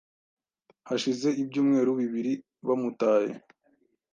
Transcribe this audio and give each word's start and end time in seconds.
hashize 0.87 1.27
ibyumweru 1.41 1.91
bibiri 1.99 2.33
bamutaye, 2.67 3.29